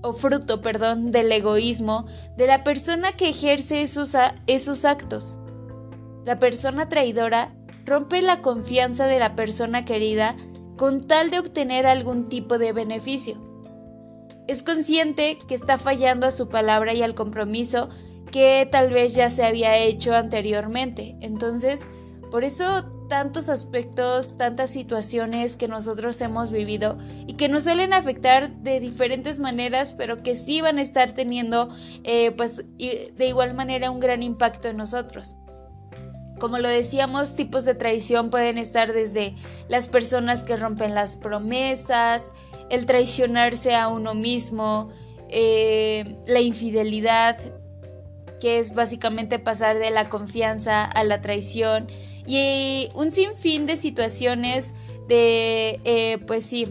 o 0.02 0.14
fruto, 0.14 0.62
perdón, 0.62 1.12
del 1.12 1.32
egoísmo 1.32 2.06
de 2.38 2.48
la 2.48 2.64
persona 2.64 3.14
que 3.14 3.30
ejerce 3.30 3.82
esos, 3.82 4.86
actos. 4.86 5.38
La 6.26 6.40
persona 6.40 6.90
traidora 6.90 7.56
rompe 7.86 8.22
la 8.22 8.42
confianza 8.42 9.08
de 9.08 9.20
la 9.20 9.36
persona 9.36 9.86
querida 9.86 10.36
con 10.78 11.06
tal 11.08 11.30
de 11.30 11.40
obtener 11.40 11.86
algún 11.86 12.30
tipo 12.30 12.58
de 12.58 12.74
beneficio. 12.74 13.38
Es 14.48 14.62
consciente 14.62 15.38
que 15.48 15.56
está 15.56 15.78
fallando 15.78 16.28
a 16.28 16.32
su 16.32 16.50
palabra 16.50 16.94
y 16.94 17.02
al 17.02 17.16
compromiso 17.16 17.90
que 18.32 18.68
tal 18.70 18.90
vez 18.90 19.16
ya 19.16 19.30
se 19.30 19.46
había 19.46 19.78
hecho 19.78 20.14
anteriormente. 20.14 21.16
Entonces, 21.22 21.88
por 22.30 22.44
eso 22.44 22.93
tantos 23.08 23.50
aspectos, 23.50 24.38
tantas 24.38 24.70
situaciones 24.70 25.56
que 25.56 25.68
nosotros 25.68 26.20
hemos 26.22 26.52
vivido 26.52 26.98
y 27.28 27.34
que 27.34 27.50
nos 27.50 27.64
suelen 27.64 27.94
afectar 27.94 28.52
de 28.58 28.80
diferentes 28.80 29.40
maneras, 29.40 29.94
pero 29.94 30.24
que 30.24 30.36
sí 30.36 30.62
van 30.62 30.78
a 30.78 30.82
estar 30.82 31.12
teniendo 31.12 31.70
eh, 32.04 32.32
pues 32.32 32.64
de 32.78 33.28
igual 33.28 33.54
manera 33.54 33.92
un 33.92 34.00
gran 34.00 34.24
impacto 34.24 34.70
en 34.70 34.78
nosotros. 34.78 35.36
Como 36.40 36.58
lo 36.58 36.68
decíamos, 36.68 37.36
tipos 37.36 37.64
de 37.64 37.76
traición 37.76 38.30
pueden 38.30 38.58
estar 38.58 38.92
desde 38.92 39.36
las 39.70 39.88
personas 39.88 40.44
que 40.44 40.58
rompen 40.58 40.96
las 40.96 41.16
promesas, 41.16 42.32
el 42.70 42.86
traicionarse 42.86 43.76
a 43.76 43.88
uno 43.88 44.14
mismo, 44.14 44.90
eh, 45.30 46.18
la 46.26 46.42
infidelidad, 46.42 47.38
que 48.40 48.60
es 48.60 48.74
básicamente 48.74 49.40
pasar 49.40 49.80
de 49.80 49.90
la 49.90 50.10
confianza 50.10 50.84
a 50.84 51.04
la 51.06 51.22
traición 51.22 51.88
y 52.26 52.90
un 52.94 53.12
sinfín 53.12 53.66
de 53.66 53.76
situaciones 53.76 54.74
de, 55.08 55.80
eh, 55.84 56.20
pues 56.26 56.46
sí, 56.46 56.68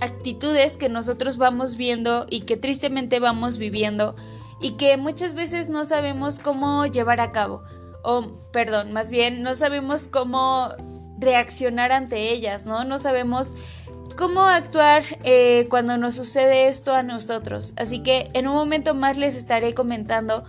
actitudes 0.00 0.76
que 0.76 0.88
nosotros 0.88 1.38
vamos 1.38 1.76
viendo 1.76 2.26
y 2.30 2.42
que 2.42 2.56
tristemente 2.56 3.20
vamos 3.20 3.58
viviendo 3.58 4.14
y 4.60 4.72
que 4.72 4.96
muchas 4.96 5.34
veces 5.34 5.68
no 5.68 5.84
sabemos 5.84 6.38
cómo 6.38 6.86
llevar 6.86 7.20
a 7.20 7.32
cabo. 7.32 7.62
O, 8.02 8.28
perdón, 8.52 8.92
más 8.92 9.10
bien, 9.10 9.42
no 9.42 9.54
sabemos 9.54 10.08
cómo 10.08 10.68
reaccionar 11.18 11.92
ante 11.92 12.32
ellas, 12.32 12.66
¿no? 12.66 12.84
No 12.84 12.98
sabemos 12.98 13.52
cómo 14.16 14.42
actuar 14.42 15.02
eh, 15.24 15.66
cuando 15.68 15.98
nos 15.98 16.14
sucede 16.14 16.68
esto 16.68 16.94
a 16.94 17.02
nosotros. 17.02 17.72
Así 17.76 18.02
que 18.02 18.30
en 18.32 18.48
un 18.48 18.54
momento 18.54 18.94
más 18.94 19.18
les 19.18 19.36
estaré 19.36 19.74
comentando 19.74 20.44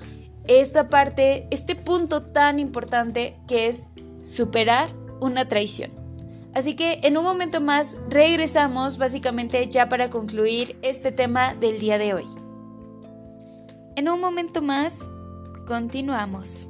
esta 0.48 0.90
parte, 0.90 1.48
este 1.52 1.76
punto 1.76 2.24
tan 2.24 2.60
importante 2.60 3.40
que 3.48 3.68
es 3.68 3.90
superar 4.22 4.90
una 5.20 5.48
traición. 5.48 5.92
Así 6.54 6.76
que 6.76 7.00
en 7.04 7.18
un 7.18 7.24
momento 7.24 7.62
más 7.62 7.98
regresamos 8.10 8.98
básicamente 8.98 9.68
ya 9.68 9.90
para 9.90 10.10
concluir 10.10 10.78
este 10.82 11.12
tema 11.12 11.54
del 11.54 11.80
día 11.80 11.98
de 11.98 12.14
hoy. 12.14 12.26
En 13.96 14.10
un 14.10 14.20
momento 14.20 14.62
más, 14.62 15.10
continuamos. 15.68 16.70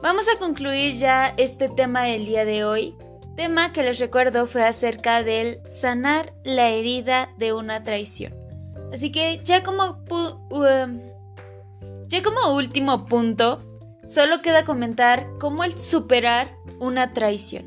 Vamos 0.00 0.28
a 0.28 0.38
concluir 0.38 0.94
ya 0.94 1.34
este 1.38 1.68
tema 1.68 2.04
del 2.04 2.24
día 2.24 2.44
de 2.44 2.64
hoy, 2.64 2.96
tema 3.34 3.72
que 3.72 3.82
les 3.82 3.98
recuerdo 3.98 4.46
fue 4.46 4.62
acerca 4.64 5.24
del 5.24 5.60
sanar 5.70 6.34
la 6.44 6.68
herida 6.68 7.34
de 7.36 7.52
una 7.52 7.82
traición. 7.82 8.32
Así 8.92 9.10
que 9.10 9.40
ya 9.42 9.64
como, 9.64 10.04
um, 10.50 11.00
ya 12.06 12.22
como 12.22 12.54
último 12.54 13.06
punto, 13.06 13.60
solo 14.04 14.40
queda 14.40 14.64
comentar 14.64 15.26
cómo 15.40 15.64
el 15.64 15.76
superar 15.76 16.56
una 16.78 17.12
traición. 17.12 17.66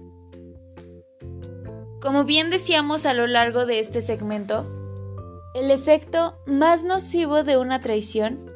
Como 2.01 2.23
bien 2.23 2.50
decíamos 2.50 3.05
a 3.05 3.13
lo 3.13 3.27
largo 3.27 3.65
de 3.65 3.79
este 3.79 4.00
segmento, 4.00 4.71
el 5.53 5.69
efecto 5.69 6.39
más 6.45 6.85
nocivo 6.85 7.43
de 7.43 7.57
una 7.57 7.81
traición 7.81 8.50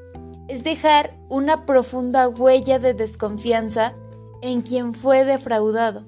es 0.47 0.63
dejar 0.63 1.15
una 1.29 1.65
profunda 1.65 2.27
huella 2.27 2.79
de 2.79 2.93
desconfianza 2.93 3.93
en 4.41 4.61
quien 4.61 4.93
fue 4.93 5.25
defraudado. 5.25 6.03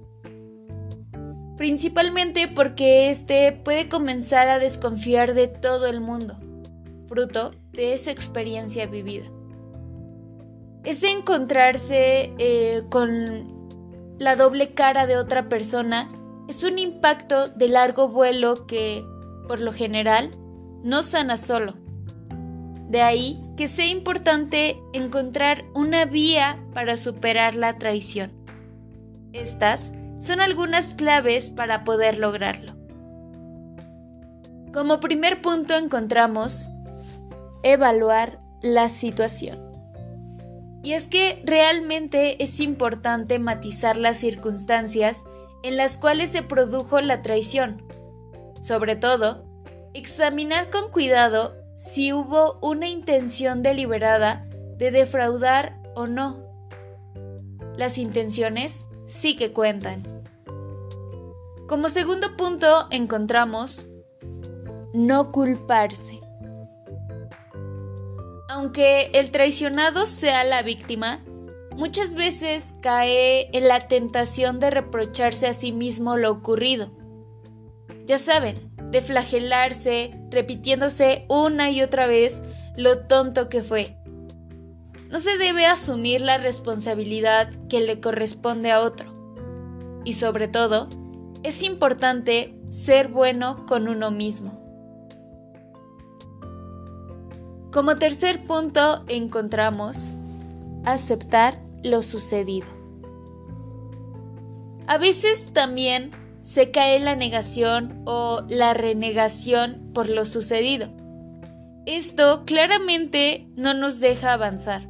Principalmente 1.58 2.48
porque 2.48 3.10
éste 3.10 3.52
puede 3.52 3.90
comenzar 3.90 4.48
a 4.48 4.60
desconfiar 4.60 5.34
de 5.34 5.48
todo 5.48 5.88
el 5.88 6.02
mundo, 6.02 6.36
fruto 7.08 7.52
de 7.72 7.94
esa 7.94 8.12
experiencia 8.12 8.86
vivida. 8.86 9.26
Es 10.84 11.04
encontrarse 11.04 12.34
eh, 12.38 12.84
con 12.90 13.58
la 14.20 14.36
doble 14.36 14.74
cara 14.74 15.08
de 15.08 15.18
otra 15.18 15.50
persona 15.50 16.10
es 16.48 16.64
un 16.64 16.80
impacto 16.80 17.50
de 17.50 17.68
largo 17.68 18.08
vuelo 18.08 18.66
que, 18.68 19.06
por 19.48 19.60
lo 19.60 19.74
general, 19.74 20.32
no 20.84 21.04
sana 21.04 21.38
solo. 21.38 21.74
De 22.88 23.02
ahí 23.02 23.44
que 23.58 23.68
sea 23.68 23.88
importante 23.88 24.80
encontrar 24.94 25.66
una 25.74 26.06
vía 26.06 26.64
para 26.74 26.96
superar 26.96 27.56
la 27.56 27.78
traición. 27.78 28.32
Estas 29.34 29.92
son 30.20 30.40
algunas 30.40 30.94
claves 30.94 31.50
para 31.50 31.84
poder 31.84 32.20
lograrlo. 32.20 32.76
Como 34.72 35.00
primer 35.00 35.42
punto 35.42 35.76
encontramos 35.76 36.70
evaluar 37.64 38.40
la 38.62 38.90
situación. 38.90 39.60
Y 40.84 40.94
es 40.94 41.08
que 41.08 41.42
realmente 41.44 42.42
es 42.44 42.60
importante 42.60 43.40
matizar 43.40 43.98
las 43.98 44.18
circunstancias 44.18 45.24
en 45.64 45.78
las 45.78 45.98
cuales 45.98 46.30
se 46.30 46.44
produjo 46.44 47.02
la 47.02 47.24
traición. 47.24 47.82
Sobre 48.60 48.96
todo, 48.96 49.46
examinar 49.94 50.70
con 50.70 50.92
cuidado 50.92 51.56
si 51.78 52.12
hubo 52.12 52.58
una 52.64 52.90
intención 52.90 53.62
deliberada 53.62 54.48
de 54.78 54.90
defraudar 54.90 55.80
o 55.96 56.08
no. 56.08 56.44
Las 57.78 58.00
intenciones 58.00 58.88
sí 59.06 59.36
que 59.36 59.54
cuentan. 59.54 60.24
Como 61.68 61.90
segundo 61.90 62.36
punto 62.36 62.88
encontramos 62.90 63.86
no 64.92 65.32
culparse. 65.32 66.20
Aunque 68.50 69.12
el 69.14 69.30
traicionado 69.30 70.08
sea 70.08 70.44
la 70.46 70.64
víctima, 70.64 71.24
muchas 71.76 72.16
veces 72.16 72.74
cae 72.82 73.56
en 73.56 73.68
la 73.68 73.88
tentación 73.88 74.60
de 74.60 74.72
reprocharse 74.72 75.46
a 75.46 75.54
sí 75.54 75.72
mismo 75.72 76.18
lo 76.18 76.32
ocurrido. 76.32 76.90
Ya 78.08 78.18
saben, 78.18 78.72
de 78.92 79.02
flagelarse, 79.02 80.20
repitiéndose 80.30 81.26
una 81.30 81.70
y 81.72 81.82
otra 81.82 82.08
vez 82.08 82.44
lo 82.76 83.00
tonto 83.00 83.50
que 83.50 83.64
fue. 83.64 83.98
No 85.10 85.20
se 85.20 85.38
debe 85.38 85.66
asumir 85.66 86.22
la 86.22 86.38
responsabilidad 86.38 87.50
que 87.70 87.82
le 87.82 88.00
corresponde 88.00 88.72
a 88.72 88.82
otro. 88.82 89.14
Y 90.04 90.14
sobre 90.14 90.48
todo, 90.48 90.90
es 91.44 91.64
importante 91.64 92.60
ser 92.70 93.08
bueno 93.08 93.66
con 93.68 93.88
uno 93.88 94.12
mismo. 94.12 94.58
Como 97.72 97.98
tercer 97.98 98.44
punto 98.46 99.04
encontramos 99.08 100.10
aceptar 100.84 101.62
lo 101.84 102.02
sucedido. 102.02 102.68
A 104.88 104.98
veces 104.98 105.52
también 105.54 106.12
se 106.42 106.72
cae 106.72 107.00
la 107.00 107.16
negación 107.16 108.02
o 108.06 108.44
la 108.50 108.74
renegación 108.74 109.92
por 109.94 110.10
lo 110.10 110.26
sucedido. 110.26 110.90
Esto 111.86 112.44
claramente 112.46 113.48
no 113.56 113.74
nos 113.74 114.00
deja 114.00 114.34
avanzar. 114.34 114.88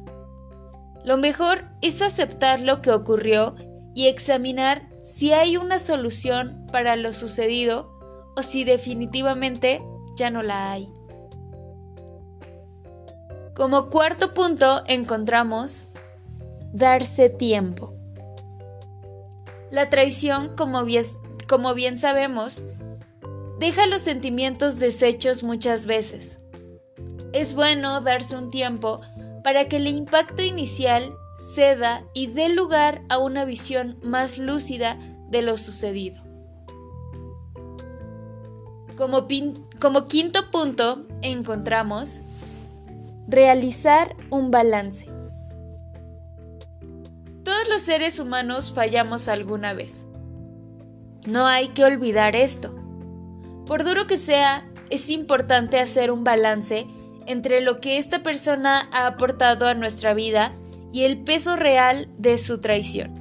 Lo 1.04 1.16
mejor 1.16 1.64
es 1.80 2.02
aceptar 2.02 2.60
lo 2.60 2.82
que 2.82 2.90
ocurrió 2.90 3.54
y 3.94 4.06
examinar 4.06 4.88
si 5.02 5.32
hay 5.32 5.56
una 5.56 5.78
solución 5.78 6.66
para 6.70 6.96
lo 6.96 7.12
sucedido 7.12 7.96
o 8.36 8.42
si 8.42 8.64
definitivamente 8.64 9.80
ya 10.16 10.30
no 10.30 10.42
la 10.42 10.72
hay. 10.72 10.88
Como 13.54 13.88
cuarto 13.88 14.34
punto 14.34 14.82
encontramos 14.86 15.86
darse 16.72 17.28
tiempo. 17.28 17.94
La 19.70 19.90
traición, 19.90 20.54
como, 20.56 20.84
como 21.48 21.74
bien 21.74 21.98
sabemos, 21.98 22.62
deja 23.58 23.86
los 23.86 24.02
sentimientos 24.02 24.78
deshechos 24.78 25.42
muchas 25.42 25.86
veces. 25.86 26.38
Es 27.32 27.54
bueno 27.54 28.00
darse 28.00 28.36
un 28.36 28.50
tiempo 28.50 29.00
para 29.42 29.68
que 29.68 29.76
el 29.76 29.86
impacto 29.86 30.42
inicial 30.42 31.12
ceda 31.54 32.04
y 32.12 32.26
dé 32.26 32.48
lugar 32.48 33.02
a 33.08 33.18
una 33.18 33.44
visión 33.44 33.98
más 34.02 34.38
lúcida 34.38 34.98
de 35.30 35.42
lo 35.42 35.56
sucedido. 35.56 36.22
Como, 38.96 39.26
como 39.80 40.06
quinto 40.06 40.50
punto 40.50 41.06
encontramos 41.22 42.20
realizar 43.26 44.16
un 44.30 44.50
balance. 44.50 45.06
Todos 47.44 47.68
los 47.68 47.82
seres 47.82 48.18
humanos 48.18 48.72
fallamos 48.74 49.28
alguna 49.28 49.72
vez. 49.72 50.07
No 51.28 51.46
hay 51.46 51.68
que 51.68 51.84
olvidar 51.84 52.34
esto. 52.34 52.74
Por 53.66 53.84
duro 53.84 54.06
que 54.06 54.16
sea, 54.16 54.66
es 54.88 55.10
importante 55.10 55.78
hacer 55.78 56.10
un 56.10 56.24
balance 56.24 56.86
entre 57.26 57.60
lo 57.60 57.76
que 57.76 57.98
esta 57.98 58.22
persona 58.22 58.88
ha 58.92 59.06
aportado 59.06 59.66
a 59.66 59.74
nuestra 59.74 60.14
vida 60.14 60.54
y 60.90 61.02
el 61.02 61.22
peso 61.24 61.54
real 61.54 62.08
de 62.16 62.38
su 62.38 62.62
traición. 62.62 63.12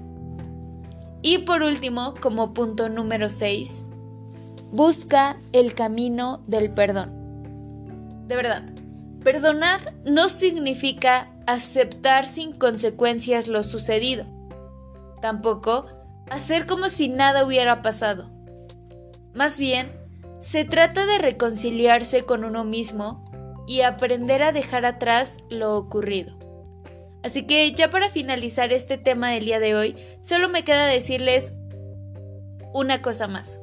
Y 1.21 1.39
por 1.39 1.63
último, 1.63 2.13
como 2.21 2.53
punto 2.53 2.87
número 2.87 3.29
6, 3.29 3.83
busca 4.71 5.37
el 5.51 5.73
camino 5.73 6.41
del 6.47 6.73
perdón. 6.73 7.11
De 8.29 8.37
verdad, 8.37 8.63
perdonar 9.21 9.95
no 10.05 10.29
significa 10.29 11.29
aceptar 11.45 12.25
sin 12.25 12.53
consecuencias 12.53 13.49
lo 13.49 13.63
sucedido. 13.63 14.23
Tampoco 15.21 15.87
hacer 16.29 16.65
como 16.65 16.89
si 16.89 17.07
nada 17.07 17.45
hubiera 17.45 17.81
pasado. 17.81 18.31
Más 19.33 19.59
bien, 19.59 19.91
se 20.39 20.65
trata 20.65 21.05
de 21.05 21.17
reconciliarse 21.17 22.23
con 22.23 22.43
uno 22.43 22.63
mismo 22.63 23.23
y 23.67 23.81
aprender 23.81 24.43
a 24.43 24.51
dejar 24.51 24.85
atrás 24.85 25.37
lo 25.49 25.75
ocurrido. 25.75 26.37
Así 27.23 27.45
que 27.45 27.71
ya 27.71 27.89
para 27.89 28.09
finalizar 28.09 28.71
este 28.71 28.97
tema 28.97 29.31
del 29.31 29.45
día 29.45 29.59
de 29.59 29.75
hoy, 29.75 29.97
solo 30.21 30.47
me 30.47 30.63
queda 30.63 30.85
decirles 30.85 31.53
una 32.73 33.01
cosa 33.01 33.27
más. 33.27 33.59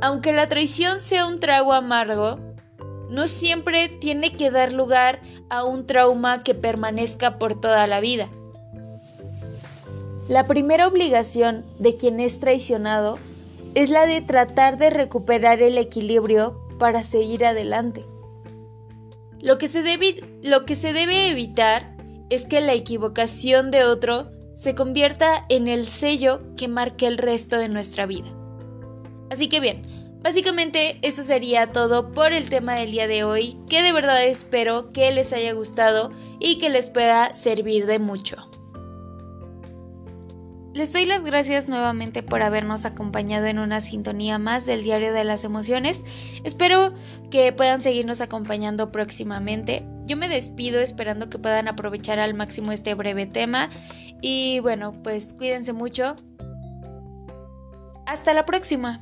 Aunque 0.00 0.32
la 0.32 0.48
traición 0.48 1.00
sea 1.00 1.26
un 1.26 1.40
trago 1.40 1.72
amargo, 1.74 2.38
no 3.10 3.26
siempre 3.26 3.88
tiene 3.88 4.36
que 4.36 4.50
dar 4.50 4.72
lugar 4.72 5.20
a 5.50 5.64
un 5.64 5.86
trauma 5.86 6.42
que 6.42 6.54
permanezca 6.54 7.38
por 7.38 7.60
toda 7.60 7.86
la 7.86 8.00
vida. 8.00 8.30
La 10.28 10.46
primera 10.46 10.86
obligación 10.86 11.64
de 11.78 11.96
quien 11.96 12.20
es 12.20 12.40
traicionado 12.40 13.18
es 13.74 13.90
la 13.90 14.06
de 14.06 14.20
tratar 14.20 14.78
de 14.78 14.90
recuperar 14.90 15.62
el 15.62 15.78
equilibrio 15.78 16.60
para 16.78 17.02
seguir 17.02 17.44
adelante. 17.44 18.04
Lo 19.40 19.58
que 19.58 19.68
se 19.68 19.82
debe, 19.82 20.22
lo 20.42 20.64
que 20.64 20.74
se 20.74 20.92
debe 20.92 21.30
evitar 21.30 21.96
es 22.30 22.46
que 22.46 22.60
la 22.60 22.74
equivocación 22.74 23.70
de 23.70 23.84
otro 23.84 24.30
se 24.54 24.74
convierta 24.74 25.46
en 25.48 25.68
el 25.68 25.86
sello 25.86 26.42
que 26.56 26.68
marque 26.68 27.06
el 27.06 27.16
resto 27.16 27.56
de 27.56 27.68
nuestra 27.68 28.06
vida. 28.06 28.28
Así 29.30 29.48
que 29.48 29.60
bien, 29.60 29.82
básicamente 30.22 30.98
eso 31.02 31.22
sería 31.22 31.72
todo 31.72 32.12
por 32.12 32.32
el 32.32 32.50
tema 32.50 32.74
del 32.74 32.90
día 32.90 33.06
de 33.06 33.24
hoy, 33.24 33.56
que 33.68 33.82
de 33.82 33.92
verdad 33.92 34.22
espero 34.24 34.92
que 34.92 35.10
les 35.12 35.32
haya 35.32 35.52
gustado 35.52 36.10
y 36.38 36.58
que 36.58 36.68
les 36.68 36.90
pueda 36.90 37.32
servir 37.32 37.86
de 37.86 37.98
mucho. 37.98 38.49
Les 40.72 40.92
doy 40.92 41.04
las 41.04 41.24
gracias 41.24 41.68
nuevamente 41.68 42.22
por 42.22 42.42
habernos 42.42 42.84
acompañado 42.84 43.46
en 43.46 43.58
una 43.58 43.80
sintonía 43.80 44.38
más 44.38 44.66
del 44.66 44.84
Diario 44.84 45.12
de 45.12 45.24
las 45.24 45.42
Emociones. 45.42 46.04
Espero 46.44 46.94
que 47.30 47.52
puedan 47.52 47.80
seguirnos 47.82 48.20
acompañando 48.20 48.92
próximamente. 48.92 49.84
Yo 50.06 50.16
me 50.16 50.28
despido 50.28 50.78
esperando 50.78 51.28
que 51.28 51.40
puedan 51.40 51.66
aprovechar 51.66 52.20
al 52.20 52.34
máximo 52.34 52.70
este 52.70 52.94
breve 52.94 53.26
tema 53.26 53.68
y 54.20 54.60
bueno, 54.60 54.92
pues 54.92 55.32
cuídense 55.32 55.72
mucho. 55.72 56.16
Hasta 58.06 58.32
la 58.32 58.44
próxima. 58.44 59.00